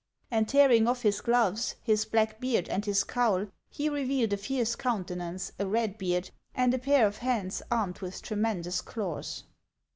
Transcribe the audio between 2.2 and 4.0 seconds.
beard, and his cowl, he